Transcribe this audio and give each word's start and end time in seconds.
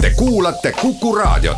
Te 0.00 0.10
kuulate 0.16 0.72
Kuku 0.72 1.14
Raadiot. 1.14 1.56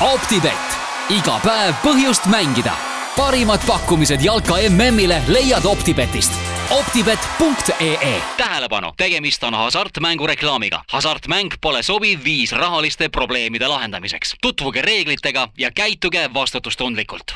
optibett, 0.00 0.78
iga 1.08 1.40
päev 1.44 1.74
põhjust 1.84 2.26
mängida. 2.26 2.72
parimad 3.16 3.60
pakkumised 3.66 4.20
jalka 4.20 4.54
MM-ile 4.70 5.22
leiad 5.28 5.64
Optibetist 5.64 6.32
optibet.ee 6.70 8.22
tähelepanu, 8.36 8.92
tegemist 8.96 9.44
on 9.44 9.54
hasartmängureklaamiga. 9.54 10.82
hasartmäng 10.92 11.50
pole 11.60 11.82
sobiv 11.82 12.24
viis 12.24 12.52
rahaliste 12.52 13.08
probleemide 13.08 13.68
lahendamiseks. 13.68 14.34
tutvuge 14.42 14.82
reeglitega 14.82 15.48
ja 15.58 15.70
käituge 15.70 16.30
vastutustundlikult 16.34 17.34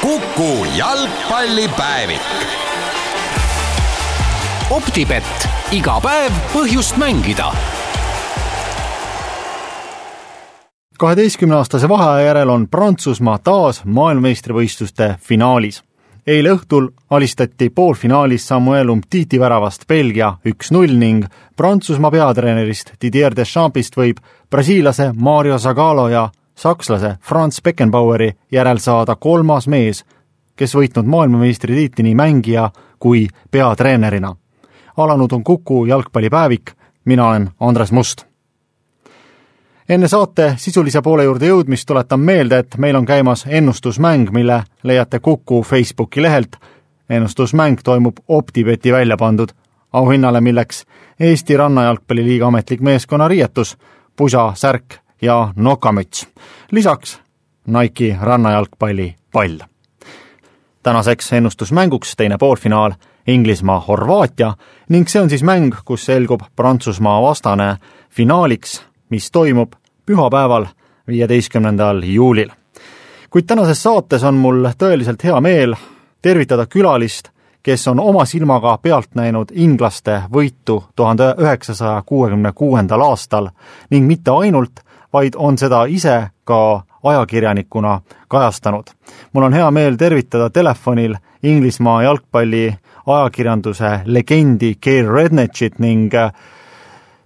Kuku 0.00 0.64
jalgpallipäevik. 0.76 2.20
Optibett, 4.70 5.46
iga 5.74 5.98
päev 6.02 6.34
põhjust 6.54 6.98
mängida 7.00 7.50
kaheteistkümne-aastase 11.00 11.88
vaheaja 11.88 12.26
järel 12.26 12.48
on 12.48 12.66
Prantsusmaa 12.68 13.38
taas 13.38 13.84
maailmameistrivõistluste 13.84 15.14
finaalis. 15.20 15.82
eile 16.26 16.52
õhtul 16.52 16.88
alistati 17.10 17.70
poolfinaalis 17.70 18.48
Samuel 18.48 18.88
Umtiti 18.88 19.40
väravast 19.40 19.86
Belgia 19.88 20.34
üks-null 20.46 20.98
ning 20.98 21.24
Prantsusmaa 21.56 22.10
peatreenerist 22.10 22.92
Didier 23.02 23.36
Deschampsist 23.36 23.96
võib 23.96 24.20
brasiillase 24.50 25.12
Mario 25.16 25.58
Zagallo 25.58 26.08
ja 26.08 26.28
sakslase 26.54 27.16
Franz 27.22 27.62
Beckenbaueri 27.62 28.32
järel 28.52 28.78
saada 28.78 29.16
kolmas 29.16 29.66
mees, 29.68 30.04
kes 30.56 30.76
võitnud 30.76 31.06
maailmameistritiitli 31.06 32.02
nii 32.02 32.14
mängija 32.14 32.70
kui 32.98 33.26
peatreenerina. 33.50 34.36
Alanud 35.04 35.32
on 35.32 35.44
Kuku 35.44 35.84
jalgpallipäevik, 35.84 36.72
mina 37.04 37.28
olen 37.28 37.50
Andres 37.60 37.92
Must 37.92 38.30
enne 39.90 40.08
saate 40.08 40.54
sisulise 40.56 41.02
poole 41.02 41.24
juurde 41.24 41.48
jõudmist 41.50 41.86
tuletan 41.86 42.20
meelde, 42.20 42.60
et 42.62 42.76
meil 42.78 42.94
on 42.96 43.06
käimas 43.06 43.42
ennustusmäng, 43.48 44.30
mille 44.30 44.62
leiate 44.82 45.18
Kuku 45.18 45.62
Facebooki 45.62 46.22
lehelt. 46.22 46.56
ennustusmäng 47.10 47.78
toimub 47.84 48.16
Optibeti 48.28 48.92
välja 48.92 49.16
pandud 49.16 49.48
auhinnale, 49.92 50.40
milleks 50.40 50.84
Eesti 51.20 51.56
Rannajalgpalliliiga 51.56 52.46
ametlik 52.46 52.80
meeskonnariietus, 52.80 53.78
pusa, 54.16 54.52
särk 54.54 54.94
ja 55.22 55.52
nokamüts. 55.56 56.28
lisaks 56.70 57.20
Nike 57.66 58.16
rannajalgpalli 58.20 59.14
pall. 59.32 59.58
tänaseks 60.82 61.32
ennustusmänguks 61.32 62.16
teine 62.16 62.38
poolfinaal 62.38 62.92
Inglismaa-Horvaatia 63.26 64.52
ning 64.88 65.08
see 65.08 65.22
on 65.22 65.30
siis 65.30 65.42
mäng, 65.42 65.74
kus 65.84 66.06
selgub 66.06 66.42
Prantsusmaa 66.56 67.22
vastane 67.22 67.76
finaaliks, 68.10 68.82
mis 69.10 69.30
toimub 69.30 69.72
pühapäeval, 70.06 70.66
viieteistkümnendal 71.06 72.02
juulil. 72.02 72.50
kuid 73.30 73.44
tänases 73.46 73.82
saates 73.82 74.24
on 74.24 74.34
mul 74.34 74.68
tõeliselt 74.78 75.24
hea 75.24 75.40
meel 75.40 75.74
tervitada 76.22 76.66
külalist, 76.66 77.28
kes 77.62 77.88
on 77.88 78.00
oma 78.00 78.24
silmaga 78.24 78.78
pealt 78.82 79.14
näinud 79.14 79.52
inglaste 79.52 80.22
võitu 80.32 80.84
tuhande 80.96 81.34
üheksasaja 81.38 82.02
kuuekümne 82.06 82.52
kuuendal 82.52 83.00
aastal 83.00 83.48
ning 83.90 84.06
mitte 84.06 84.30
ainult, 84.30 84.80
vaid 85.12 85.36
on 85.36 85.58
seda 85.58 85.84
ise 85.84 86.30
ka 86.44 86.82
ajakirjanikuna 87.02 88.00
kajastanud. 88.28 88.84
mul 89.32 89.42
on 89.42 89.52
hea 89.52 89.70
meel 89.70 89.96
tervitada 89.96 90.50
telefonil 90.50 91.14
Inglismaa 91.42 92.02
jalgpalli 92.02 92.76
ajakirjanduse 93.06 94.00
legendi 94.06 94.74
Gail 94.82 95.10
Rednetšit 95.10 95.78
ning 95.78 96.14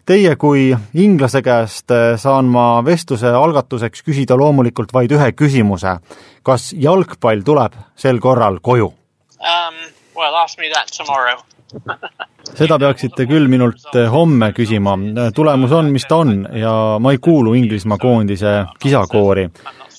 Teie 0.05 0.35
kui 0.37 0.67
inglase 1.01 1.41
käest 1.41 1.89
saan 2.21 2.51
ma 2.53 2.83
vestluse 2.85 3.31
algatuseks 3.33 4.05
küsida 4.05 4.37
loomulikult 4.37 4.93
vaid 4.93 5.15
ühe 5.17 5.31
küsimuse. 5.33 5.97
kas 6.43 6.75
jalgpall 6.77 7.41
tuleb 7.41 7.73
sel 7.97 8.21
korral 8.21 8.61
koju 8.61 8.87
um,? 8.87 9.81
Well, 10.15 10.35
ask 10.35 10.59
me 10.59 10.69
that 10.71 10.93
tomorrow 10.93 11.41
seda 12.59 12.79
peaksite 12.79 13.27
küll 13.29 13.49
minult 13.51 13.97
homme 14.11 14.51
küsima. 14.57 14.97
tulemus 15.35 15.73
on, 15.73 15.91
mis 15.93 16.07
ta 16.09 16.21
on 16.23 16.45
ja 16.59 16.75
ma 17.01 17.15
ei 17.15 17.19
kuulu 17.19 17.55
Inglismaa 17.55 17.99
koondise 17.99 18.65
kisakoori. 18.83 19.49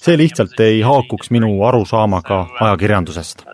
See 0.05 0.17
lihtsalt 0.19 0.59
ei 0.63 0.81
haakuks 0.85 1.31
minu 1.33 1.51
arusaamaga 1.65 2.45
ajakirjandusest. 2.61 3.45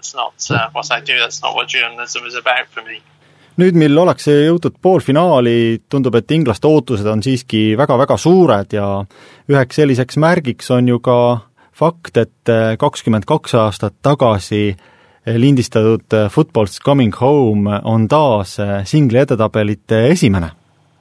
nüüd, 3.62 3.78
mil 3.78 3.98
ollakse 3.98 4.34
jõutud 4.34 4.78
poolfinaali, 4.82 5.82
tundub, 5.90 6.16
et 6.18 6.32
inglaste 6.32 6.68
ootused 6.68 7.08
on 7.08 7.22
siiski 7.24 7.76
väga-väga 7.78 8.18
suured 8.18 8.74
ja 8.74 8.88
üheks 9.52 9.82
selliseks 9.82 10.18
märgiks 10.18 10.72
on 10.72 10.88
ju 10.88 11.00
ka 11.04 11.18
fakt, 11.78 12.18
et 12.18 12.52
kakskümmend 12.80 13.28
kaks 13.30 13.54
aastat 13.60 14.00
tagasi 14.02 14.76
lindistatud 15.26 16.16
Football's 16.34 16.80
Coming 16.82 17.14
Home 17.20 17.80
on 17.84 18.08
taas 18.08 18.58
singli 18.90 19.22
edetabelite 19.22 20.08
esimene. 20.10 20.52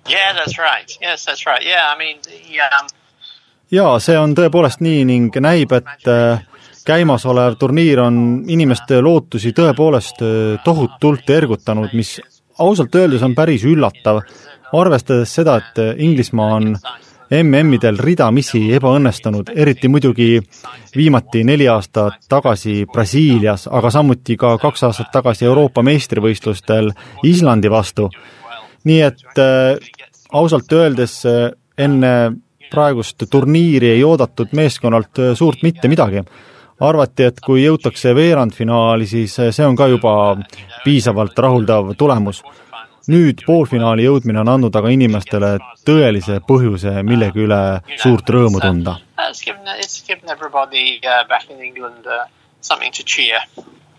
Yeah, 0.09 0.35
that's 0.35 0.59
right. 0.59 0.99
Yes, 1.01 1.25
that's 1.25 1.47
right. 1.47 1.63
Yeah, 1.65 1.95
I 1.95 1.99
mean, 1.99 2.19
yeah. 2.51 2.83
Jaa, 3.71 3.99
see 4.03 4.19
on 4.19 4.35
tõepoolest 4.35 4.83
nii 4.85 5.05
ning 5.09 5.37
näib, 5.43 5.73
et 5.73 6.09
käimasolev 6.87 7.59
turniir 7.61 8.01
on 8.03 8.17
inimeste 8.49 9.01
lootusi 9.03 9.53
tõepoolest 9.57 10.25
tohutult 10.65 11.31
ergutanud, 11.31 11.93
mis 11.95 12.17
ausalt 12.59 12.95
öeldes 12.95 13.23
on 13.23 13.35
päris 13.35 13.65
üllatav, 13.69 14.23
arvestades 14.73 15.35
seda, 15.35 15.57
et 15.61 16.03
Inglismaa 16.03 16.57
on 16.59 16.75
MM-idel 17.31 17.99
ridamisi 18.03 18.65
ebaõnnestunud, 18.75 19.53
eriti 19.55 19.89
muidugi 19.89 20.41
viimati 20.97 21.45
neli 21.47 21.69
aastat 21.71 22.27
tagasi 22.29 22.85
Brasiilias, 22.91 23.69
aga 23.71 23.91
samuti 23.95 24.35
ka 24.37 24.57
kaks 24.59 24.83
aastat 24.89 25.13
tagasi 25.15 25.47
Euroopa 25.47 25.85
meistrivõistlustel 25.87 26.91
Islandi 27.31 27.71
vastu. 27.71 28.11
nii 28.85 29.01
et 29.01 29.39
äh, 29.39 29.77
ausalt 30.33 30.73
öeldes 30.73 31.27
äh, 31.27 31.53
enne 31.79 32.33
praegust 32.71 33.27
turniiri 33.31 33.93
ei 33.97 34.05
oodatud 34.05 34.55
meeskonnalt 34.57 35.19
äh, 35.19 35.35
suurt 35.35 35.63
mitte 35.63 35.89
midagi. 35.89 36.25
arvati, 36.81 37.25
et 37.29 37.41
kui 37.45 37.61
jõutakse 37.65 38.15
veerandfinaali, 38.17 39.07
siis 39.07 39.39
äh, 39.39 39.51
see 39.53 39.67
on 39.67 39.77
ka 39.77 39.87
juba 39.87 40.37
piisavalt 40.85 41.39
rahuldav 41.39 41.95
tulemus 41.99 42.43
nüüd 43.11 43.43
poolfinaali 43.47 44.05
jõudmine 44.05 44.43
on 44.43 44.51
andnud 44.55 44.77
aga 44.77 44.93
inimestele 44.95 45.55
tõelise 45.87 46.41
põhjuse 46.47 47.03
millegi 47.07 47.45
üle 47.47 47.61
suurt 48.03 48.29
rõõmu 48.31 48.61
tunda. 48.63 48.97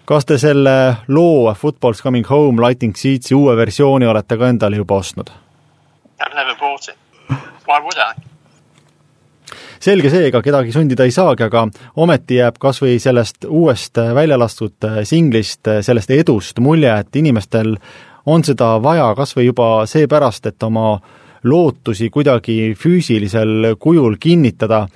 kas 0.05 0.25
te 0.25 0.37
selle 0.37 0.75
loo 1.07 1.53
Football's 1.53 2.01
coming 2.01 2.27
home 2.29 2.61
Lighting 2.61 2.95
Seats'i 2.95 3.35
uue 3.35 3.55
versiooni 3.57 4.05
olete 4.05 4.37
ka 4.37 4.49
endale 4.49 4.81
juba 4.81 4.99
ostnud? 5.03 5.31
Selge 9.81 10.11
see, 10.13 10.27
ega 10.29 10.41
kedagi 10.45 10.73
sundida 10.75 11.05
ei 11.07 11.13
saagi, 11.13 11.47
aga 11.47 11.65
ometi 12.03 12.37
jääb 12.37 12.59
kas 12.61 12.81
või 12.83 12.99
sellest 13.01 13.47
uuest 13.49 13.97
välja 14.15 14.37
lastud 14.39 14.89
singlist, 15.07 15.67
sellest 15.81 16.13
edust 16.13 16.61
mulje, 16.61 16.91
et 17.01 17.15
inimestel 17.21 17.75
on 18.25 18.45
seda 18.45 18.75
vaja 18.83 19.09
kas 19.17 19.33
või 19.37 19.49
juba 19.49 19.71
seepärast, 19.89 20.45
et 20.51 20.63
oma 20.63 20.99
lootusi 21.43 22.09
kuidagi 22.09 22.75
füüsilisel 22.77 23.75
kujul 23.79 24.17
kinnitada. 24.19 24.87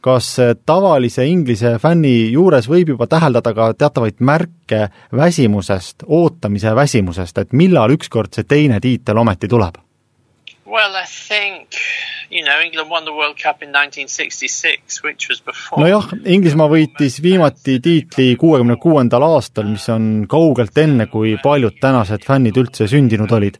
kas 0.00 0.36
tavalise 0.66 1.24
Inglise 1.26 1.72
fänni 1.82 2.30
juures 2.30 2.68
võib 2.68 2.88
juba 2.88 3.06
täheldada 3.06 3.50
ka 3.54 3.72
teatavaid 3.74 4.20
märke 4.20 4.88
väsimusest, 5.12 6.04
ootamise 6.06 6.74
väsimusest, 6.74 7.38
et 7.38 7.52
millal 7.52 7.90
ükskord 7.90 8.30
see 8.32 8.44
teine 8.44 8.78
tiitel 8.80 9.18
ometi 9.18 9.48
tuleb? 9.48 9.74
Well, 10.66 10.94
I 10.94 11.04
think 11.28 11.74
you 12.30 12.44
know, 12.44 12.60
England 12.60 12.90
won 12.90 13.04
the 13.04 13.12
World 13.12 13.36
Cup 13.42 13.62
in 13.62 13.72
1966, 13.72 15.02
which 15.04 15.28
was 15.28 15.40
before. 15.44 15.80
nojah, 15.82 16.10
Inglismaa 16.26 16.68
võitis 16.70 17.18
viimati 17.22 17.78
tiitli 17.80 18.34
kuuekümne 18.40 18.76
kuuendal 18.80 19.24
aastal, 19.30 19.68
mis 19.70 19.88
on 19.92 20.26
kaugelt 20.28 20.78
enne, 20.78 21.08
kui 21.12 21.36
paljud 21.42 21.78
tänased 21.80 22.26
fännid 22.26 22.58
üldse 22.60 22.88
sündinud 22.88 23.32
olid. 23.32 23.58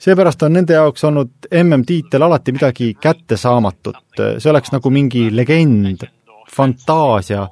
seepärast 0.00 0.42
on 0.42 0.54
nende 0.56 0.72
jaoks 0.78 1.04
olnud 1.04 1.50
MM-tiitel 1.52 2.22
alati 2.24 2.52
midagi 2.56 2.94
kättesaamatut, 3.00 3.98
see 4.38 4.50
oleks 4.50 4.72
nagu 4.72 4.90
mingi 4.90 5.26
legend, 5.34 6.06
fantaasia, 6.50 7.48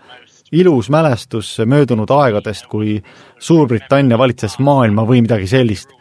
ilus 0.52 0.88
mälestus 0.90 1.58
möödunud 1.66 2.10
aegadest, 2.10 2.66
kui 2.66 3.02
Suurbritannia 3.38 4.18
valitses 4.18 4.56
maailma 4.58 5.04
või 5.04 5.20
midagi 5.26 5.46
sellist. 5.46 5.92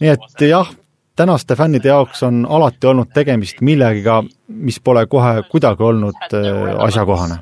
nii 0.00 0.10
et 0.12 0.42
jah, 0.48 0.68
tänaste 1.16 1.56
fännide 1.56 1.88
jaoks 1.88 2.22
on 2.22 2.46
alati 2.50 2.86
olnud 2.86 3.10
tegemist 3.14 3.60
millegiga, 3.60 4.22
mis 4.48 4.80
pole 4.80 5.06
kohe 5.06 5.42
kuidagi 5.50 5.82
olnud 5.82 6.14
äh, 6.34 6.84
asjakohane. 6.84 7.36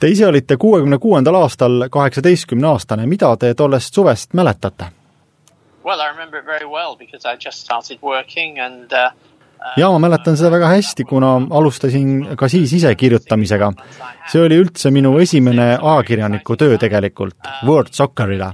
Te 0.00 0.08
ise 0.08 0.26
olite 0.26 0.56
kuuekümne 0.56 0.98
kuuendal 0.98 1.34
aastal 1.34 1.88
kaheksateistkümne 1.90 2.66
aastane, 2.68 3.06
mida 3.06 3.36
te 3.36 3.54
tollest 3.54 3.94
suvest 3.94 4.34
mäletate? 4.34 4.90
And 8.60 8.92
uh, 8.92 9.12
jaa, 9.76 9.90
ma 9.92 9.98
mäletan 10.06 10.36
seda 10.36 10.50
väga 10.52 10.68
hästi, 10.74 11.04
kuna 11.08 11.34
alustasin 11.50 12.36
ka 12.36 12.48
siis 12.48 12.72
ise 12.72 12.94
kirjutamisega. 12.94 13.72
see 14.32 14.42
oli 14.42 14.58
üldse 14.60 14.90
minu 14.90 15.18
esimene 15.18 15.78
ajakirjaniku 15.80 16.56
töö 16.56 16.78
tegelikult, 16.78 17.40
Word 17.66 17.92
Soccerile. 17.92 18.52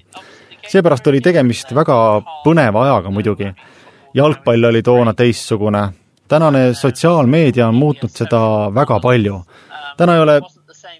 Seepärast 0.70 1.06
oli 1.10 1.20
tegemist 1.24 1.74
väga 1.74 1.96
põneva 2.44 2.86
ajaga 2.86 3.10
muidugi. 3.10 3.50
jalgpall 4.14 4.64
oli 4.64 4.82
toona 4.82 5.14
teistsugune. 5.14 5.88
tänane 6.28 6.74
sotsiaalmeedia 6.74 7.68
on 7.68 7.74
muutnud 7.74 8.10
seda 8.10 8.70
väga 8.74 9.00
palju. 9.00 9.42
täna 9.96 10.14
ei 10.14 10.20
ole 10.20 10.40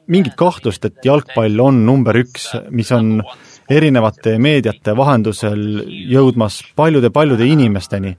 mingit 0.06 0.34
kahtlust, 0.37 0.84
et 0.84 1.05
jalgpall 1.05 1.61
on 1.61 1.87
number 1.87 2.17
üks, 2.17 2.50
mis 2.70 2.93
on 2.93 3.22
erinevate 3.70 4.38
meediate 4.38 4.96
vahendusel 4.96 5.84
jõudmas 6.11 6.62
paljude-paljude 6.76 7.46
inimesteni. 7.46 8.17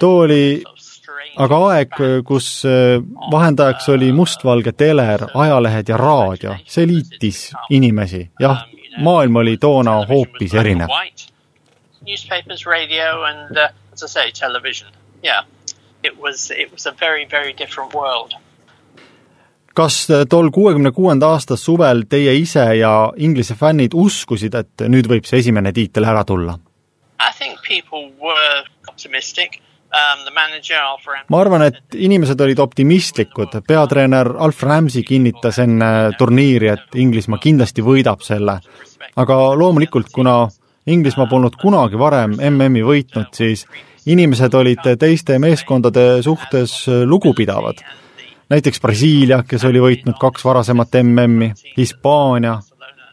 too 0.00 0.18
oli 0.24 0.62
aga 1.38 1.58
aeg, 1.72 2.00
kus 2.26 2.64
äh, 2.66 2.98
vahendajaks 3.30 3.88
oli 3.94 4.10
mustvalge 4.12 4.72
teler, 4.72 5.28
ajalehed 5.34 5.88
ja 5.88 5.96
raadio, 5.96 6.56
see 6.66 6.86
liitis 6.86 7.48
inimesi, 7.70 8.24
jah, 8.40 8.64
maailm 9.04 9.36
oli 9.36 9.56
toona 9.56 10.06
hoopis 10.06 10.54
erinev. 10.54 10.88
Newspapers, 12.06 12.66
radio 12.66 13.24
and 13.24 13.56
uh, 13.56 13.68
as 13.92 14.02
I 14.02 14.08
say, 14.08 14.30
television. 14.32 14.88
Yeah, 15.22 15.44
it 16.02 16.18
was 16.22 16.50
it 16.50 16.72
was 16.72 16.86
a 16.86 16.94
very 17.00 17.26
very 17.30 17.52
different 17.58 17.94
world. 17.94 18.34
kas 19.74 20.10
äh, 20.10 20.24
tol 20.28 20.50
kuuekümne 20.50 20.90
kuuenda 20.90 21.28
aasta 21.30 21.56
suvel 21.56 22.02
teie 22.10 22.34
ise 22.34 22.64
ja 22.74 23.12
Inglise 23.16 23.54
fännid 23.54 23.94
uskusid, 23.94 24.54
et 24.54 24.88
nüüd 24.90 25.06
võib 25.06 25.28
see 25.28 25.38
esimene 25.38 25.72
tiitel 25.72 26.04
ära 26.04 26.24
tulla? 26.26 26.56
I 27.22 27.30
think 27.38 27.62
people 27.68 28.10
were 28.18 28.64
optimistic 28.88 29.60
um,. 29.88 31.24
Ma 31.28 31.40
arvan, 31.40 31.62
et 31.62 31.94
inimesed 31.94 32.40
olid 32.40 32.58
optimistlikud, 32.58 33.58
peatreener 33.66 34.34
Alf 34.38 34.62
Ramsey 34.62 35.02
kinnitas 35.02 35.58
enne 35.64 36.12
turniiri, 36.18 36.68
et 36.68 36.96
Inglismaa 37.00 37.40
kindlasti 37.42 37.82
võidab 37.82 38.22
selle. 38.22 38.60
aga 39.16 39.36
loomulikult, 39.58 40.12
kuna 40.14 40.48
Inglismaa 40.86 41.26
polnud 41.26 41.56
kunagi 41.60 41.98
varem 41.98 42.36
MM-i 42.38 42.82
võitnud, 42.84 43.32
siis 43.32 43.66
inimesed 44.06 44.54
olid 44.54 44.86
teiste 44.98 45.38
meeskondade 45.38 46.22
suhtes 46.22 46.86
lugupidavad. 47.04 47.82
näiteks 48.48 48.80
Brasiilia, 48.80 49.42
kes 49.48 49.64
oli 49.64 49.80
võitnud 49.80 50.16
kaks 50.20 50.44
varasemat 50.44 50.88
MM-i, 51.02 51.52
Hispaania, 51.76 52.60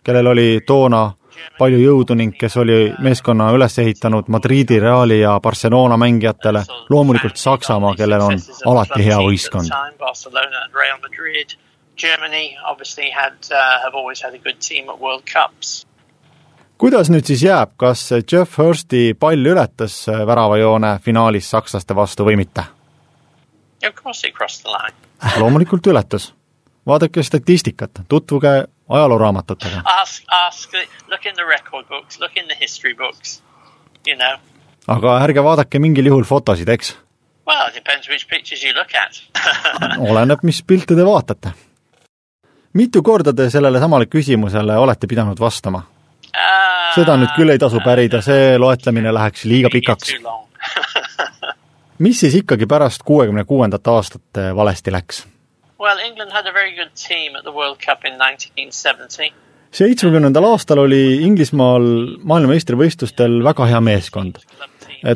kellel 0.04 0.28
oli 0.28 0.62
toona 0.68 1.12
palju 1.60 1.80
jõudu 1.80 2.16
ning 2.16 2.36
kes 2.40 2.58
oli 2.58 2.94
meeskonna 3.00 3.52
üles 3.56 3.80
ehitanud 3.80 4.28
Madridi, 4.28 4.80
Reali 4.80 5.20
ja 5.20 5.40
Barcelona 5.40 5.98
mängijatele, 5.98 6.64
loomulikult 6.90 7.38
Saksamaa, 7.38 7.96
kellel 7.96 8.22
on 8.22 8.40
alati 8.66 9.06
hea 9.06 9.18
võistkond. 9.18 9.70
Kuidas 16.78 17.08
nüüd 17.10 17.24
siis 17.24 17.44
jääb, 17.46 17.78
kas 17.80 18.10
Jeff 18.32 18.58
Hursti 18.60 19.14
pall 19.20 19.48
ületas 19.48 20.02
väravajoone 20.28 20.98
finaalis 21.04 21.50
sakslaste 21.50 21.96
vastu 21.96 22.26
või 22.28 22.36
mitte? 22.36 22.66
Loomulikult 25.40 25.88
ületas. 25.88 26.34
vaadake 26.86 27.24
statistikat, 27.24 27.92
tutvuge 28.08 28.66
ajalooraamatutega. 28.90 29.82
Ask, 29.86 30.24
ask, 30.32 30.74
look 31.10 31.26
in 31.26 31.36
the 31.36 31.46
record 31.46 31.88
books, 31.88 32.20
look 32.20 32.38
in 32.38 32.48
the 32.48 32.58
history 32.60 32.94
books. 32.94 33.42
You 34.08 34.18
know, 34.18 34.38
aga 34.88 35.18
ärge 35.26 35.44
vaadake 35.44 35.80
mingil 35.82 36.12
juhul 36.12 36.26
fotosid, 36.28 36.70
eks? 36.70 36.96
well, 37.48 37.68
it 37.70 37.76
depends 37.76 38.10
which 38.10 38.28
pictures 38.30 38.64
you 38.64 38.74
look 38.74 38.94
at 38.96 39.22
oleneb, 40.10 40.44
mis 40.44 40.62
pilte 40.64 40.96
te 40.96 41.06
vaatate. 41.06 41.54
mitu 42.74 43.02
korda 43.04 43.34
te 43.34 43.50
sellele 43.50 43.80
samale 43.80 44.06
küsimusele 44.06 44.78
olete 44.78 45.08
pidanud 45.08 45.40
vastama? 45.40 45.84
seda 46.96 47.18
nüüd 47.20 47.34
küll 47.36 47.52
ei 47.52 47.60
tasu 47.60 47.82
pärida, 47.84 48.22
see 48.24 48.58
loetlemine 48.60 49.12
läheks 49.14 49.46
liiga 49.50 49.70
pikaks. 49.72 50.14
Mis 52.06 52.20
siis 52.20 52.34
ikkagi 52.36 52.68
pärast 52.68 53.04
kuuekümne 53.08 53.46
kuuendat 53.48 53.88
aastat 53.88 54.40
valesti 54.56 54.92
läks? 54.92 55.26
Well, 55.80 55.98
England 56.00 56.32
had 56.32 56.48
a 56.48 56.54
very 56.54 56.76
good 56.76 56.94
team 56.96 57.36
at 57.36 57.44
the 57.44 57.52
World 57.52 57.80
Cup 57.86 58.06
in 58.06 58.18
1970. 58.18 59.34
seitsmekümnendal 59.76 60.46
aastal 60.48 60.80
oli 60.86 61.20
Inglismaal 61.28 61.84
maailmameistrivõistlustel 62.24 63.42
väga 63.44 63.66
hea 63.68 63.82
meeskond. 63.84 64.40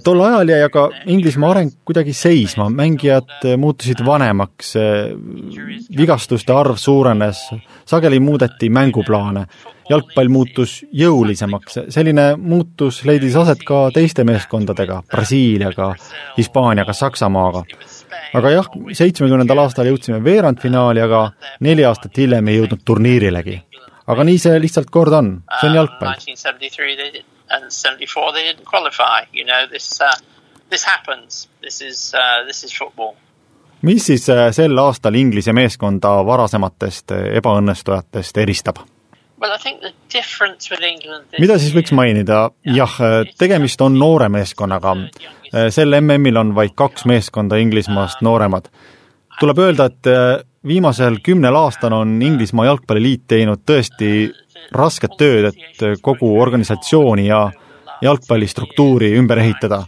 Tol 0.03 0.21
ajal 0.21 0.51
jäi 0.53 0.61
aga 0.65 0.85
Inglismaa 1.09 1.51
areng 1.55 1.71
kuidagi 1.85 2.13
seisma, 2.13 2.69
mängijad 2.69 3.45
muutusid 3.57 4.03
vanemaks, 4.05 4.75
vigastuste 5.97 6.53
arv 6.53 6.77
suurenes, 6.77 7.41
sageli 7.89 8.19
muudeti 8.21 8.69
mänguplaane, 8.69 9.45
jalgpall 9.89 10.29
muutus 10.29 10.79
jõulisemaks, 10.93 11.79
selline 11.89 12.33
muutus 12.37 13.01
leidis 13.09 13.37
aset 13.39 13.63
ka 13.65 13.87
teiste 13.93 14.25
meeskondadega, 14.27 15.01
Brasiiliaga, 15.09 15.93
Hispaaniaga, 16.37 16.93
Saksamaaga. 16.93 17.65
Aga 18.37 18.51
jah, 18.53 18.67
seitsmekümnendal 18.93 19.63
aastal 19.63 19.89
jõudsime 19.89 20.21
veerandfinaali, 20.23 21.01
aga 21.01 21.31
neli 21.65 21.85
aastat 21.87 22.17
hiljem 22.21 22.51
ei 22.51 22.59
jõudnud 22.59 22.85
turniirilegi. 22.85 23.57
Aga 24.09 24.25
nii 24.25 24.41
see 24.41 24.59
lihtsalt 24.61 24.89
kord 24.93 25.13
on, 25.13 25.31
see 25.59 25.69
on 25.69 25.77
jalgpall. 25.77 26.13
1973 26.17 26.97
they 26.97 27.11
did, 27.19 27.25
and 27.49 27.71
74 27.71 28.33
they 28.33 28.43
didn't 28.49 28.65
qualify. 28.65 29.25
You 29.33 29.45
know, 29.45 29.67
this 29.69 30.01
uh, 30.01 30.13
this 30.69 30.85
happens. 30.85 31.47
This 31.61 31.81
is 31.81 32.13
uh, 32.13 32.45
football. 32.77 33.15
mis 33.81 34.05
siis 34.05 34.25
äh, 34.29 34.49
sel 34.51 34.77
aastal 34.77 35.15
Inglise 35.15 35.53
meeskonda 35.55 36.17
varasematest 36.27 37.13
ebaõnnestujatest 37.39 38.37
eristab? 38.43 38.81
Mida 41.39 41.55
siis 41.61 41.71
võiks 41.71 41.93
mainida, 41.95 42.41
jah, 42.75 42.97
tegemist 43.39 43.79
on 43.85 43.95
noore 43.95 44.27
meeskonnaga, 44.27 44.97
sel 45.71 45.95
MM-il 46.01 46.41
on 46.41 46.51
vaid 46.57 46.75
kaks 46.75 47.07
meeskonda 47.07 47.55
Inglismaast 47.63 48.19
nooremad. 48.27 48.67
tuleb 49.39 49.63
öelda, 49.63 49.85
et 49.85 50.48
viimasel 50.67 51.17
kümnel 51.23 51.55
aastal 51.55 51.91
on 51.91 52.21
Inglismaa 52.21 52.65
jalgpalliliit 52.65 53.23
teinud 53.27 53.63
tõesti 53.65 54.29
rasket 54.75 55.15
tööd, 55.17 55.53
et 55.53 56.01
kogu 56.01 56.33
organisatsiooni 56.41 57.27
ja 57.27 57.49
jalgpallistruktuuri 58.01 59.15
ümber 59.17 59.37
ehitada. 59.37 59.85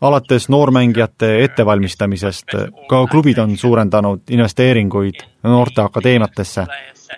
alates 0.00 0.48
noormängijate 0.48 1.44
ettevalmistamisest, 1.44 2.52
ka 2.88 3.06
klubid 3.06 3.38
on 3.38 3.56
suurendanud 3.56 4.20
investeeringuid 4.30 5.14
noorteakadeemiatesse. 5.42 6.66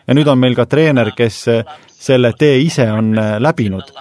ja 0.07 0.14
nüüd 0.14 0.26
on 0.26 0.38
meil 0.38 0.54
ka 0.54 0.66
treener, 0.66 1.12
kes 1.16 1.45
selle 1.88 2.33
tee 2.38 2.59
ise 2.59 2.92
on 2.92 3.14
läbinud 3.38 3.92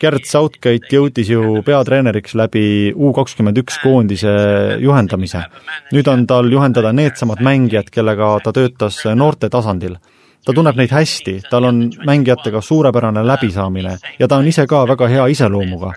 Gerd 0.00 0.26
Southgate 0.26 0.92
jõudis 0.94 1.30
ju 1.32 1.62
peatreeneriks 1.66 2.36
läbi 2.38 2.92
U 2.94 3.10
kakskümmend 3.16 3.58
üks 3.58 3.80
koondise 3.82 4.30
juhendamise. 4.82 5.42
nüüd 5.92 6.08
on 6.08 6.26
tal 6.26 6.50
juhendada 6.52 6.92
needsamad 6.92 7.42
mängijad, 7.42 7.90
kellega 7.90 8.38
ta 8.44 8.52
töötas 8.52 9.02
noorte 9.14 9.48
tasandil. 9.48 9.96
ta 10.44 10.52
tunneb 10.52 10.76
neid 10.76 10.90
hästi, 10.90 11.40
tal 11.50 11.64
on 11.64 11.90
mängijatega 12.06 12.60
suurepärane 12.60 13.26
läbisaamine 13.26 13.98
ja 14.18 14.28
ta 14.28 14.36
on 14.36 14.46
ise 14.46 14.66
ka 14.66 14.86
väga 14.86 15.08
hea 15.08 15.26
iseloomuga. 15.26 15.92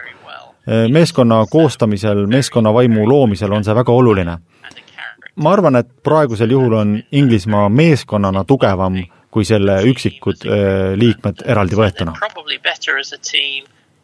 meeskonna 0.91 1.45
koostamisel, 1.49 2.27
meeskonna 2.27 2.73
vaimu 2.73 3.09
loomisel 3.09 3.51
on 3.51 3.63
see 3.63 3.75
väga 3.75 3.91
oluline. 3.91 4.37
ma 5.35 5.51
arvan, 5.53 5.75
et 5.75 6.03
praegusel 6.03 6.49
juhul 6.49 6.73
on 6.73 7.03
Inglismaa 7.11 7.69
meeskonnana 7.69 8.43
tugevam 8.43 8.97
kui 9.31 9.45
selle 9.47 9.79
üksikud 9.87 10.43
äh, 10.45 10.93
liikmed 10.99 11.45
eraldi 11.47 11.75
võetuna. 11.79 12.15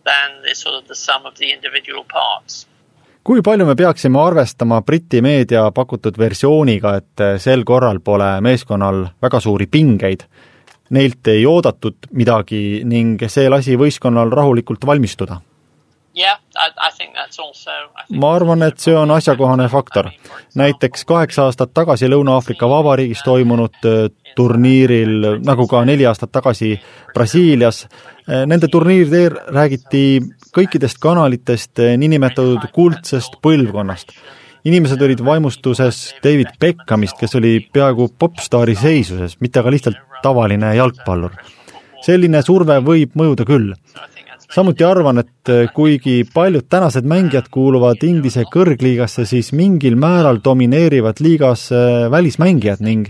Than 0.07 0.41
the 0.47 0.55
sort 0.55 0.79
of 0.79 0.87
the 0.87 0.95
sum 0.95 1.25
of 1.25 1.35
the 1.35 1.51
individual 1.53 2.05
parts. 2.13 2.65
kui 3.27 3.41
palju 3.43 3.65
me 3.67 3.75
peaksime 3.75 4.19
arvestama 4.23 4.81
Briti 4.87 5.19
meedia 5.21 5.65
pakutud 5.75 6.15
versiooniga, 6.15 6.93
et 6.95 7.23
sel 7.43 7.65
korral 7.67 7.99
pole 7.99 8.29
meeskonnal 8.41 9.01
väga 9.21 9.41
suuri 9.43 9.67
pingeid, 9.67 10.23
neilt 10.95 11.27
ei 11.27 11.43
oodatud 11.45 12.07
midagi 12.15 12.85
ning 12.87 13.19
see 13.27 13.49
lasi 13.51 13.75
võistkonnal 13.75 14.31
rahulikult 14.31 14.87
valmistuda? 14.87 15.41
Ma 18.17 18.33
arvan, 18.35 18.63
et 18.65 18.79
see 18.81 18.95
on 18.97 19.11
asjakohane 19.11 19.67
faktor. 19.69 20.09
näiteks 20.55 21.05
kaheksa 21.05 21.43
aastat 21.45 21.73
tagasi 21.73 22.09
Lõuna-Aafrika 22.09 22.69
Vabariigis 22.69 23.21
toimunud 23.25 23.85
äh, 23.85 24.09
turniiril, 24.35 25.41
nagu 25.45 25.67
ka 25.67 25.83
neli 25.85 26.05
aastat 26.05 26.31
tagasi 26.31 26.79
Brasiilias, 27.13 27.85
äh, 27.85 28.45
nende 28.45 28.67
turniiride 28.67 29.29
räägiti 29.53 30.21
kõikidest 30.55 31.01
kanalitest 31.01 31.79
äh, 31.79 31.97
niinimetatud 31.97 32.69
kuldsest 32.73 33.39
põlvkonnast. 33.41 34.11
inimesed 34.67 35.01
olid 35.01 35.21
vaimustuses 35.25 36.15
David 36.23 36.57
Beckhamist, 36.59 37.17
kes 37.19 37.35
oli 37.35 37.59
peaaegu 37.73 38.09
popstaari 38.19 38.75
seisuses, 38.75 39.37
mitte 39.39 39.59
aga 39.59 39.71
lihtsalt 39.71 40.01
tavaline 40.23 40.75
jalgpallur. 40.75 41.31
selline 42.01 42.41
surve 42.41 42.79
võib 42.81 43.15
mõjuda 43.15 43.45
küll 43.45 43.73
samuti 44.53 44.83
arvan, 44.83 45.21
et 45.23 45.49
eh, 45.51 45.67
kuigi 45.73 46.21
paljud 46.33 46.67
tänased 46.69 47.07
mängijad 47.07 47.49
kuuluvad 47.51 48.03
Inglise 48.07 48.45
kõrgliigasse, 48.53 49.25
siis 49.27 49.51
mingil 49.53 49.97
määral 49.99 50.39
domineerivad 50.43 51.19
liigas 51.23 51.69
eh, 51.71 52.11
välismängijad 52.11 52.83
ning 52.85 53.09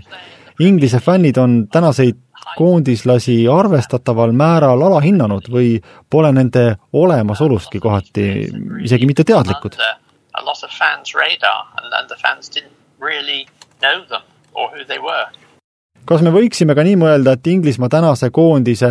Inglise 0.58 0.98
fännid 0.98 1.38
on 1.38 1.68
tänaseid 1.72 2.16
koondislasi 2.56 3.48
arvestataval 3.48 4.32
määral 4.32 4.82
alahinnanud 4.82 5.46
või 5.52 5.76
pole 6.10 6.32
nende 6.32 6.64
olemasolustki 6.92 7.78
kohati 7.80 8.24
isegi 8.82 9.06
mitte 9.06 9.24
teadlikud. 9.24 9.76
kas 16.04 16.22
me 16.22 16.30
võiksime 16.34 16.74
ka 16.74 16.82
nii 16.82 16.96
mõelda, 16.96 17.36
et 17.36 17.46
Inglismaa 17.46 17.88
tänase 17.92 18.30
koondise 18.30 18.90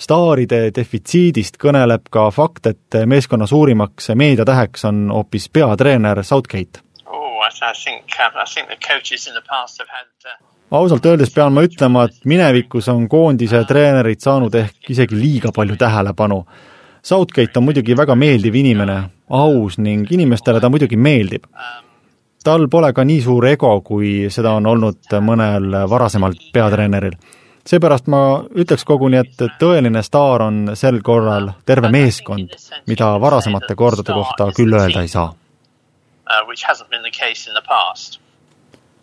staaride 0.00 0.70
defitsiidist 0.74 1.58
kõneleb 1.60 2.08
ka 2.10 2.28
fakt, 2.34 2.66
et 2.66 2.98
meeskonna 3.06 3.46
suurimaks 3.46 4.10
meediatäheks 4.14 4.84
on 4.90 5.06
hoopis 5.12 5.48
peatreener 5.48 6.24
Southgate 6.24 6.82
oh,. 7.06 7.38
Uh, 10.34 10.78
ausalt 10.78 11.06
öeldes 11.06 11.30
pean 11.34 11.52
ma 11.52 11.62
ütlema, 11.66 12.04
et 12.08 12.24
minevikus 12.24 12.88
on 12.88 13.08
koondise 13.08 13.64
treenerid 13.68 14.20
saanud 14.20 14.54
ehk 14.54 14.90
isegi 14.90 15.18
liiga 15.18 15.52
palju 15.54 15.76
tähelepanu. 15.76 16.44
Southgate 17.04 17.58
on 17.60 17.66
muidugi 17.68 17.96
väga 17.96 18.16
meeldiv 18.16 18.54
inimene, 18.56 18.98
aus 19.30 19.78
ning 19.78 20.08
inimestele 20.10 20.60
ta 20.60 20.68
muidugi 20.72 20.96
meeldib. 20.96 21.44
tal 22.44 22.68
pole 22.68 22.92
ka 22.92 23.04
nii 23.04 23.20
suur 23.24 23.46
ego, 23.46 23.80
kui 23.80 24.26
seda 24.30 24.52
on 24.52 24.66
olnud 24.66 25.14
mõnel 25.24 25.88
varasemal 25.88 26.34
peatreeneril 26.52 27.14
seepärast 27.66 28.06
ma 28.12 28.44
ütleks 28.54 28.84
koguni, 28.84 29.18
et 29.20 29.44
tõeline 29.60 30.02
staar 30.04 30.44
on 30.48 30.74
sel 30.76 31.00
korral 31.04 31.50
terve 31.66 31.90
meeskond, 31.92 32.52
mida 32.86 33.14
varasemate 33.20 33.74
kordade 33.74 34.12
kohta 34.12 34.50
küll 34.56 34.76
öelda 34.76 35.02
ei 35.02 35.08
saa. 35.08 35.32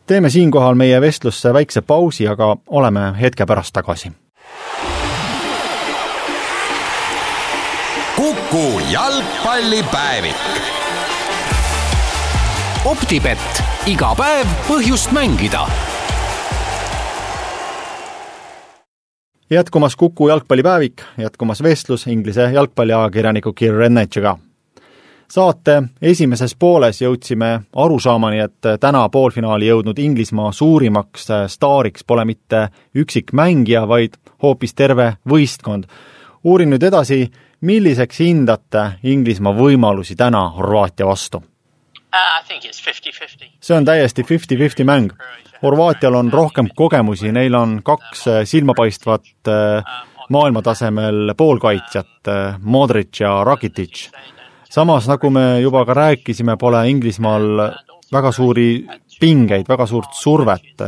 teeme 0.05 0.29
siinkohal 0.29 0.75
meie 0.75 1.01
vestlusse 1.01 1.53
väikse 1.53 1.81
pausi, 1.81 2.27
aga 2.27 2.55
oleme 2.67 3.13
hetke 3.21 3.45
pärast 3.45 3.73
tagasi. 3.73 4.11
kuku 8.15 8.81
jalgpallipäevik. 8.91 10.35
optibett, 12.85 13.63
iga 13.87 14.15
päev 14.15 14.47
põhjust 14.67 15.11
mängida 15.11 15.90
jätkumas 19.51 19.95
Kuku 19.95 20.27
jalgpallipäevik, 20.27 21.01
jätkumas 21.17 21.63
vestlus 21.63 22.07
Inglise 22.07 22.41
jalgpalliajakirjaniku 22.41 23.53
Kir 23.53 23.73
Rennetsiga. 23.73 24.37
saate 25.31 25.83
esimeses 26.01 26.55
pooles 26.55 27.01
jõudsime 27.01 27.61
arusaamani, 27.75 28.39
et 28.39 28.79
täna 28.79 29.09
poolfinaali 29.09 29.67
jõudnud 29.67 29.99
Inglismaa 29.99 30.51
suurimaks 30.51 31.27
staariks 31.47 32.03
pole 32.03 32.25
mitte 32.25 32.69
üksik 32.95 33.31
mängija, 33.33 33.87
vaid 33.87 34.13
hoopis 34.43 34.73
terve 34.73 35.13
võistkond. 35.29 35.83
uurin 36.43 36.69
nüüd 36.69 36.83
edasi, 36.83 37.31
milliseks 37.61 38.19
hindate 38.19 38.91
Inglismaa 39.03 39.53
võimalusi 39.53 40.15
täna 40.15 40.49
Horvaatia 40.49 41.05
vastu? 41.05 41.43
Uh, 42.11 42.43
see 43.61 43.77
on 43.77 43.85
täiesti 43.85 44.23
fifty-fifty 44.23 44.83
mäng 44.83 45.13
Horvaatial 45.63 46.13
on 46.13 46.33
rohkem 46.33 46.67
kogemusi, 46.75 47.31
neil 47.31 47.53
on 47.55 47.81
kaks 47.83 48.27
äh, 48.27 48.39
silmapaistvat 48.43 49.23
äh, 49.47 49.83
maailmatasemel 50.29 51.33
poolkaitsjat, 51.37 52.27
Modric 52.59 53.19
ja 53.19 53.43
Rakitic. 53.43 54.09
samas, 54.69 55.07
nagu 55.07 55.29
me 55.29 55.59
juba 55.61 55.85
ka 55.85 55.93
rääkisime, 55.93 56.57
pole 56.57 56.89
Inglismaal 56.89 57.61
väga 58.11 58.31
suuri 58.31 58.87
pingeid, 59.19 59.65
väga 59.69 59.85
suurt 59.85 60.13
survet. 60.13 60.83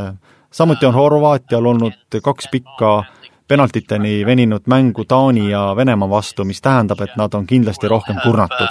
samuti 0.52 0.86
on 0.86 0.94
Horvaatial 0.94 1.66
olnud 1.66 2.20
kaks 2.24 2.48
pikka 2.52 3.04
penaltiteni 3.48 4.26
veninud 4.26 4.62
mängu 4.66 5.06
Taani 5.06 5.50
ja 5.50 5.76
Venemaa 5.76 6.10
vastu, 6.10 6.44
mis 6.44 6.62
tähendab, 6.62 7.02
et 7.02 7.16
nad 7.18 7.34
on 7.34 7.48
kindlasti 7.48 7.88
rohkem 7.88 8.20
kurnatud 8.24 8.68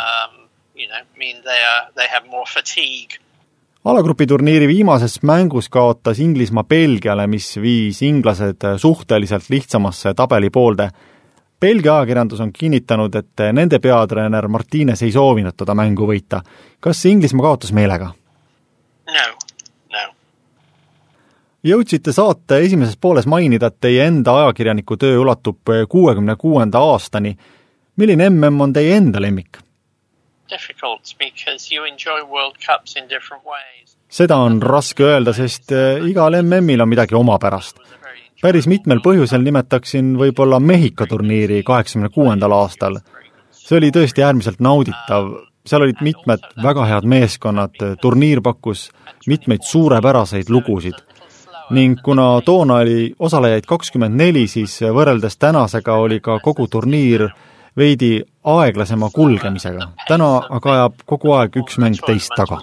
alagrupiturniiri 3.84 4.68
viimases 4.68 5.22
mängus 5.22 5.68
kaotas 5.68 6.18
Inglismaa 6.18 6.64
Belgiale, 6.64 7.26
mis 7.26 7.56
viis 7.60 8.02
inglased 8.02 8.62
suhteliselt 8.76 9.50
lihtsamasse 9.50 10.14
tabelipoolde. 10.14 10.88
Belgia 11.60 11.96
ajakirjandus 11.96 12.40
on 12.40 12.52
kinnitanud, 12.52 13.14
et 13.14 13.42
nende 13.52 13.78
peatreener 13.78 14.48
Martines 14.48 15.02
ei 15.02 15.12
soovinud 15.12 15.54
teda 15.56 15.74
mängu 15.74 16.06
võita. 16.06 16.42
kas 16.80 17.04
Inglismaa 17.06 17.42
kaotas 17.42 17.72
meelega? 17.72 18.12
no, 19.06 19.26
no. 19.92 20.14
jõudsite 21.64 22.12
saate 22.12 22.58
esimeses 22.58 22.96
pooles 22.96 23.26
mainida, 23.26 23.66
et 23.66 23.80
teie 23.80 24.06
enda 24.06 24.36
ajakirjaniku 24.42 24.96
töö 24.96 25.18
ulatub 25.18 25.74
kuuekümne 25.88 26.36
kuuenda 26.36 26.78
aastani. 26.78 27.36
milline 27.96 28.30
mm 28.30 28.60
on 28.60 28.72
teie 28.72 28.96
enda 28.96 29.20
lemmik? 29.20 29.58
Difficult 30.52 31.14
because 31.18 31.74
you 31.74 31.84
enjoy 31.84 32.18
World 32.34 32.56
Cups 32.66 32.96
in 32.96 33.08
different 33.08 33.44
ways. 33.44 33.96
seda 34.08 34.36
on 34.36 34.60
raske 34.62 35.04
öelda, 35.04 35.32
sest 35.32 35.72
eh, 35.72 36.02
igal 36.10 36.36
MM-il 36.42 36.80
on 36.84 36.88
midagi 36.88 37.16
omapärast. 37.16 37.80
päris 38.42 38.66
mitmel 38.68 39.00
põhjusel 39.04 39.44
nimetaksin 39.46 40.16
võib-olla 40.18 40.60
Mehhiko 40.60 41.06
turniiri 41.06 41.62
kaheksakümne 41.62 42.10
kuuendal 42.14 42.52
aastal. 42.58 43.00
see 43.50 43.78
oli 43.78 43.90
tõesti 43.94 44.24
äärmiselt 44.26 44.60
nauditav, 44.60 45.30
seal 45.66 45.86
olid 45.86 46.02
mitmed 46.02 46.44
väga 46.62 46.84
head 46.90 47.08
meeskonnad, 47.08 47.80
turniir 48.02 48.42
pakkus 48.42 48.90
mitmeid 49.26 49.64
suurepäraseid 49.64 50.50
lugusid 50.50 50.98
ning 51.72 51.96
kuna 52.04 52.40
toona 52.44 52.74
oli 52.82 53.14
osalejaid 53.18 53.64
kakskümmend 53.66 54.18
neli, 54.18 54.44
siis 54.46 54.74
võrreldes 54.82 55.38
tänasega 55.40 55.94
oli 56.04 56.20
ka 56.20 56.38
kogu 56.44 56.66
turniir 56.68 57.30
veidi 57.76 58.22
aeglasema 58.44 59.10
kulgemisega. 59.10 59.88
täna 60.08 60.30
aga 60.50 60.72
ajab 60.72 61.02
kogu 61.06 61.32
aeg 61.32 61.56
üks 61.62 61.78
mäng 61.78 61.98
teist 62.06 62.32
taga. 62.36 62.60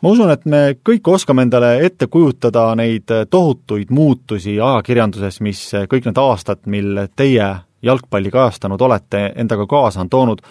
ma 0.00 0.08
usun, 0.12 0.30
et 0.30 0.44
me 0.44 0.60
kõik 0.88 1.08
oskame 1.08 1.46
endale 1.46 1.78
ette 1.86 2.06
kujutada 2.06 2.74
neid 2.76 3.12
tohutuid 3.30 3.90
muutusi 3.90 4.60
ajakirjanduses, 4.60 5.40
mis 5.40 5.70
kõik 5.88 6.10
need 6.10 6.20
aastad, 6.20 6.60
mil 6.66 7.06
teie 7.16 7.54
jalgpalli 7.82 8.30
kajastanud 8.30 8.80
olete, 8.80 9.32
endaga 9.36 9.66
kaasa 9.66 10.00
on 10.00 10.10
toonud. 10.10 10.42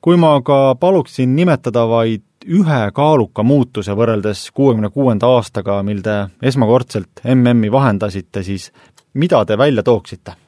kui 0.00 0.16
ma 0.16 0.34
aga 0.34 0.74
paluksin 0.74 1.36
nimetada 1.36 1.86
vaid 1.88 2.22
ühe 2.46 2.78
kaaluka 2.94 3.42
muutuse 3.42 3.94
võrreldes 3.94 4.48
kuuekümne 4.54 4.90
kuuenda 4.90 5.28
aastaga, 5.36 5.82
mil 5.82 6.02
te 6.02 6.26
esmakordselt 6.42 7.22
MM-i 7.24 7.70
vahendasite, 7.72 8.42
siis 8.42 8.72
mida 9.14 9.44
te 9.44 9.58
välja 9.58 9.82
tooksite? 9.82 10.41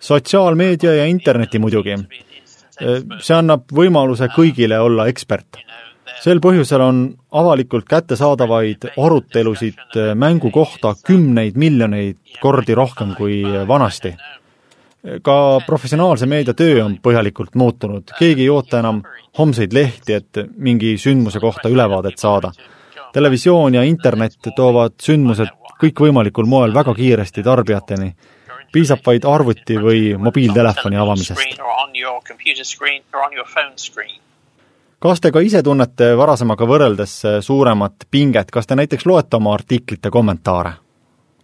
Sotsiaalmeedia 0.00 0.94
ja 0.94 1.04
interneti 1.06 1.58
muidugi. 1.58 1.96
see 3.22 3.36
annab 3.36 3.70
võimaluse 3.70 4.28
kõigile 4.34 4.80
olla 4.82 5.06
ekspert. 5.08 5.60
sel 6.22 6.40
põhjusel 6.40 6.80
on 6.80 7.00
avalikult 7.32 7.86
kättesaadavaid 7.88 8.88
arutelusid 8.96 9.98
mängu 10.14 10.50
kohta 10.50 10.94
kümneid 11.06 11.56
miljoneid 11.56 12.18
kordi 12.40 12.74
rohkem 12.74 13.14
kui 13.14 13.42
vanasti. 13.68 14.16
ka 15.22 15.60
professionaalse 15.66 16.26
meedia 16.26 16.54
töö 16.54 16.84
on 16.84 16.98
põhjalikult 17.02 17.54
muutunud, 17.54 18.10
keegi 18.18 18.42
ei 18.42 18.48
oota 18.48 18.78
enam 18.78 19.02
homseid 19.38 19.72
lehti, 19.72 20.14
et 20.14 20.46
mingi 20.56 20.96
sündmuse 20.98 21.40
kohta 21.40 21.68
ülevaadet 21.68 22.18
saada. 22.18 22.52
televisioon 23.12 23.74
ja 23.74 23.82
internet 23.82 24.36
toovad 24.56 24.92
sündmused 25.02 25.63
kõikvõimalikul 25.84 26.48
moel 26.48 26.74
väga 26.74 26.94
kiiresti 26.96 27.44
tarbijateni 27.46 28.14
piisab 28.74 29.04
vaid 29.06 29.26
arvuti 29.28 29.78
või 29.78 30.00
mobiiltelefoni 30.18 30.98
avamisest. 30.98 31.40
kas 35.04 35.20
te 35.20 35.30
ka 35.30 35.40
ise 35.44 35.60
tunnete 35.62 36.14
varasemaga 36.16 36.66
võrreldes 36.66 37.18
suuremat 37.44 38.06
pinget, 38.10 38.50
kas 38.50 38.66
te 38.66 38.76
näiteks 38.78 39.06
loete 39.06 39.36
oma 39.36 39.52
artiklite 39.54 40.10
kommentaare? 40.10 40.72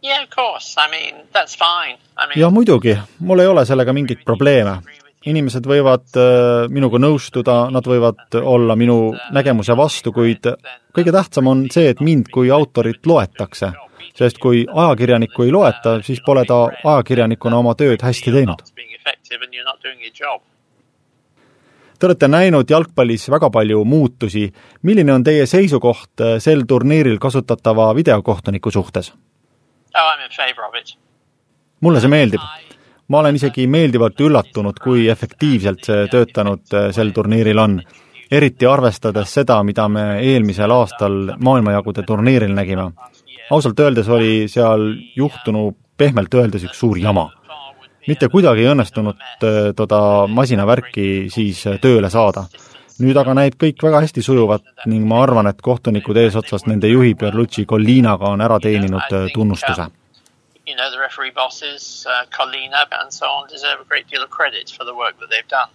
Yeah, 0.02 0.22
of 0.22 0.30
course, 0.32 0.80
I 0.80 0.88
mean, 0.88 1.26
that's 1.34 1.58
fine. 1.60 1.98
I 2.16 2.26
mean, 2.26 2.40
ja 2.40 2.48
muidugi, 2.50 2.96
mul 3.18 3.44
ei 3.44 3.46
ole 3.46 3.66
sellega 3.68 3.92
mingeid 3.92 4.24
probleeme. 4.24 4.80
inimesed 5.26 5.66
võivad 5.68 6.16
äh, 6.16 6.70
minuga 6.72 6.96
nõustuda, 6.96 7.66
nad 7.70 7.84
võivad 7.84 8.38
olla 8.40 8.76
minu 8.76 9.12
nägemuse 9.36 9.76
vastu, 9.76 10.12
kuid 10.16 10.48
kõige 10.96 11.12
tähtsam 11.12 11.46
on 11.52 11.66
see, 11.70 11.90
et 11.92 12.00
mind 12.00 12.32
kui 12.32 12.50
autorit 12.50 13.06
loetakse. 13.06 13.68
Sest 14.14 14.38
kui 14.38 14.66
ajakirjanikku 14.66 15.42
ei 15.42 15.52
loeta, 15.52 15.98
siis 16.02 16.22
pole 16.26 16.44
ta 16.44 16.68
ajakirjanikuna 16.84 17.56
oma 17.56 17.74
tööd 17.74 18.02
hästi 18.02 18.32
teinud. 18.32 18.62
Te 22.00 22.06
olete 22.08 22.28
näinud 22.32 22.70
jalgpallis 22.70 23.26
väga 23.28 23.50
palju 23.50 23.84
muutusi. 23.84 24.52
milline 24.82 25.12
on 25.12 25.24
teie 25.24 25.46
seisukoht 25.46 26.20
äh, 26.20 26.38
sel 26.38 26.62
turniiril 26.68 27.18
kasutatava 27.18 27.94
videokohtuniku 27.94 28.70
suhtes? 28.70 29.12
Oh, 29.94 30.14
mulle 31.80 32.00
see 32.00 32.08
meeldib. 32.08 32.40
ma 33.08 33.18
olen 33.18 33.34
isegi 33.34 33.66
meeldivalt 33.66 34.20
üllatunud, 34.20 34.78
kui 34.80 35.08
efektiivselt 35.08 35.84
see 35.84 36.06
töötanud 36.08 36.72
äh, 36.72 36.88
sel 36.94 37.12
turniiril 37.12 37.58
on. 37.58 37.82
eriti 38.30 38.66
arvestades 38.66 39.34
seda, 39.34 39.62
mida 39.62 39.88
me 39.88 40.20
eelmisel 40.22 40.70
aastal 40.70 41.34
maailmajagude 41.38 42.02
turniiril 42.06 42.54
nägime. 42.54 42.92
Ausalt 43.50 43.80
öeldes 43.80 44.08
oli 44.08 44.48
seal 44.48 44.94
juhtunu 45.16 45.76
pehmelt 45.96 46.34
öeldes 46.34 46.64
üks 46.64 46.78
suur 46.80 46.98
jama. 46.98 47.30
mitte 48.08 48.28
kuidagi 48.28 48.64
ei 48.64 48.72
õnnestunud 48.72 49.20
äh, 49.44 49.60
toda 49.76 50.26
masinavärki 50.26 51.28
siis 51.30 51.66
äh, 51.66 51.78
tööle 51.80 52.10
saada 52.10 52.46
nüüd 53.00 53.16
aga 53.16 53.34
näib 53.36 53.56
kõik 53.60 53.80
väga 53.82 54.02
hästi 54.04 54.22
sujuvat 54.24 54.86
ning 54.90 55.06
ma 55.08 55.22
arvan, 55.24 55.48
et 55.50 55.60
kohtunikud 55.64 56.16
eesotsas 56.20 56.66
nende 56.68 56.88
juhi 56.90 57.14
Pierluigi 57.14 57.66
Collinaga 57.66 58.32
on 58.34 58.44
ära 58.44 58.60
teeninud 58.60 59.16
äh, 59.16 59.26
tunnustuse. 59.34 59.88
You 60.66 60.76
know, 60.76 60.90
the 60.90 61.00
referee 61.00 61.32
bosses, 61.34 62.06
uh, 62.06 62.26
Collina 62.36 62.86
and 63.00 63.10
so 63.10 63.26
on 63.26 63.48
deserve 63.48 63.80
a 63.80 63.88
great 63.88 64.06
deal 64.10 64.22
of 64.22 64.30
credit 64.30 64.70
for 64.76 64.84
the 64.84 64.94
work 64.94 65.18
that 65.18 65.30
they've 65.30 65.50
done. 65.50 65.70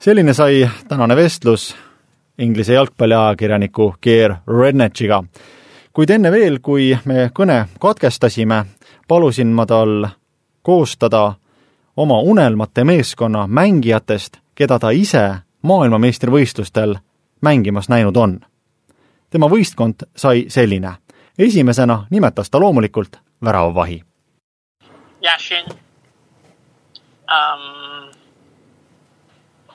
selline 0.00 0.34
sai 0.34 0.68
tänane 0.88 1.16
vestlus 1.16 1.74
Inglise 2.38 2.72
jalgpalliajakirjaniku 2.72 3.94
Geir 4.02 4.34
Rednetšiga. 4.46 5.22
Kuid 5.94 6.10
enne 6.10 6.30
veel, 6.34 6.58
kui 6.58 6.90
me 7.04 7.30
kõne 7.34 7.68
katkestasime, 7.80 8.64
palusin 9.08 9.52
ma 9.54 9.66
tal 9.66 10.08
koostada 10.62 11.34
oma 11.96 12.18
unelmate 12.20 12.84
meeskonna 12.84 13.46
mängijatest, 13.46 14.40
keda 14.54 14.78
ta 14.78 14.90
ise 14.90 15.24
maailmameistrivõistlustel 15.62 16.96
mängimas 17.42 17.88
näinud 17.88 18.16
on. 18.16 18.40
tema 19.30 19.46
võistkond 19.46 20.06
sai 20.16 20.44
selline. 20.48 20.94
esimesena 21.38 22.06
nimetas 22.10 22.50
ta 22.50 22.60
loomulikult 22.60 23.16
väravavahi. 23.44 24.02
Yashin. 25.22 25.64
Um, 27.28 28.10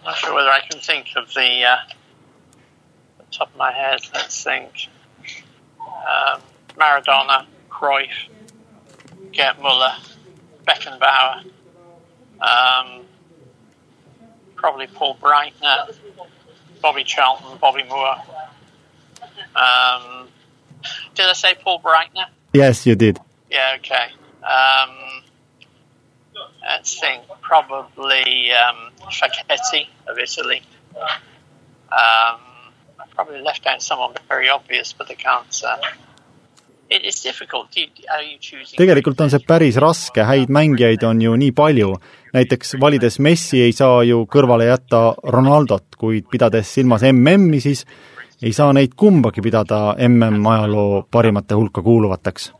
not 0.05 0.15
sure 0.15 0.33
whether 0.33 0.51
I 0.51 0.61
can 0.71 0.79
think 0.79 1.07
of 1.17 1.33
the, 1.33 1.65
uh, 1.65 1.99
top 3.37 3.49
of 3.49 3.57
my 3.57 3.71
head. 3.71 3.99
Let's 4.13 4.43
think. 4.43 4.98
Um, 5.89 6.41
Maradona, 6.77 7.45
Cruyff, 7.69 8.29
Gert 9.31 9.61
Muller, 9.61 9.93
Beckenbauer. 10.65 11.43
Um, 12.41 13.05
probably 14.55 14.87
Paul 14.87 15.17
Breitner, 15.21 15.95
Bobby 16.81 17.03
Charlton, 17.03 17.57
Bobby 17.59 17.83
Moore. 17.83 18.15
Um, 19.55 20.27
did 21.15 21.25
I 21.25 21.33
say 21.33 21.55
Paul 21.61 21.81
Breitner? 21.81 22.27
Yes, 22.53 22.85
you 22.85 22.95
did. 22.95 23.19
Yeah, 23.49 23.75
okay. 23.77 24.07
Um, 24.43 25.23
let's 26.61 26.99
think, 26.99 27.23
probably 27.41 28.51
um, 28.51 28.91
Facchetti 29.01 29.87
of 30.07 30.17
Italy. 30.17 30.61
Um, 31.91 32.39
I 32.99 33.07
probably 33.15 33.41
left 33.41 33.65
out 33.65 33.81
someone 33.81 34.13
very 34.27 34.49
obvious, 34.49 34.93
but 34.93 35.09
I 35.09 35.15
can't. 35.15 35.63
Uh, 35.63 35.77
tegelikult 38.77 39.19
on 39.21 39.29
see 39.29 39.45
päris 39.45 39.75
raske, 39.77 40.23
häid 40.25 40.49
mängijaid 40.49 41.03
on 41.05 41.21
ju 41.21 41.35
nii 41.37 41.51
palju. 41.51 41.93
näiteks 42.33 42.75
valides 42.81 43.19
Messi 43.19 43.61
ei 43.61 43.73
saa 43.73 44.03
ju 44.03 44.25
kõrvale 44.25 44.65
jätta 44.69 45.15
Ronaldot, 45.23 45.95
kuid 45.97 46.25
pidades 46.31 46.73
silmas 46.73 47.01
MM-i, 47.01 47.59
siis 47.61 47.85
ei 48.41 48.53
saa 48.53 48.73
neid 48.73 48.93
kumbagi 48.95 49.41
pidada 49.41 49.95
MM-ajaloo 50.07 51.03
parimate 51.11 51.55
hulka 51.55 51.81
kuuluvateks. 51.81 52.51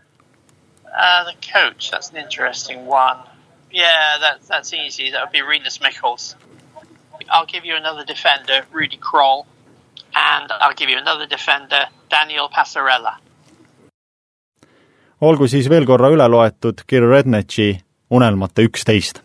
Uh, 0.85 1.23
the 1.25 1.35
coach, 1.53 1.91
that's 1.91 2.09
an 2.11 2.17
interesting 2.17 2.85
one. 2.87 3.17
Yeah, 3.71 4.17
that, 4.21 4.41
that's 4.47 4.73
easy. 4.73 5.11
That 5.11 5.21
would 5.21 5.31
be 5.31 5.41
Renus 5.41 5.81
Michels. 5.81 6.35
I'll 7.29 7.45
give 7.45 7.65
you 7.65 7.75
another 7.75 8.03
defender, 8.03 8.65
Rudy 8.71 8.97
Kroll. 8.97 9.45
And 10.15 10.51
I'll 10.51 10.75
give 10.75 10.91
you 10.91 10.99
another 11.01 11.29
defender, 11.29 11.87
Daniel 12.11 12.49
Passarella. 12.49 13.17
olgu 15.21 15.47
siis 15.47 15.69
veel 15.69 15.85
korra 15.85 16.09
üle 16.09 16.27
loetud 16.27 16.83
Kir 16.87 17.03
Rednetši 17.03 17.79
unelmate 18.09 18.63
üksteist. 18.63 19.21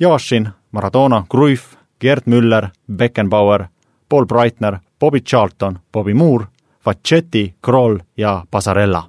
Jašin, 0.00 0.48
Maradona, 0.70 1.24
Cruyff, 1.30 1.74
Gerd 2.00 2.22
Müller, 2.26 2.68
Beckenbauer, 2.96 3.66
Paul 4.08 4.26
Breitner, 4.26 4.78
Bobby 5.00 5.20
Charlton, 5.20 5.78
Bobby 5.92 6.14
Moore, 6.14 6.46
Facchetti, 6.84 7.54
Kroll 7.62 7.98
ja 8.16 8.44
Passarella. 8.50 9.02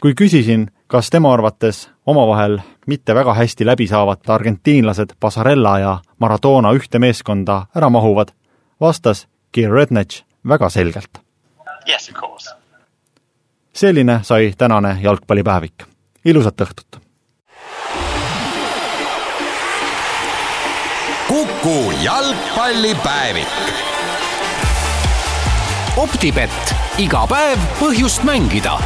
kui 0.00 0.14
küsisin, 0.14 0.70
kas 0.86 1.10
tema 1.10 1.32
arvates 1.32 1.90
omavahel 2.06 2.60
mitte 2.86 3.14
väga 3.14 3.34
hästi 3.34 3.66
läbi 3.66 3.86
saavad 3.86 4.18
argentiinlased 4.28 5.16
Passarella 5.20 5.78
ja 5.78 5.98
Maradona 6.18 6.72
ühte 6.72 6.98
meeskonda 6.98 7.66
ära 7.76 7.88
mahuvad, 7.90 8.28
vastas 8.80 9.26
Kir 9.52 9.70
Rednetš 9.72 10.22
väga 10.48 10.68
selgelt. 10.70 11.20
Yes, 11.88 12.08
of 12.08 12.14
course. 12.20 12.54
selline 13.72 14.20
sai 14.22 14.54
tänane 14.58 14.98
jalgpallipäevik. 15.02 15.84
ilusat 16.24 16.60
õhtut! 16.60 17.00
Kuku 21.28 21.92
jalgpallipäevik. 22.02 23.48
optibett, 25.96 26.74
iga 26.98 27.26
päev 27.26 27.58
põhjust 27.80 28.22
mängida 28.22 28.78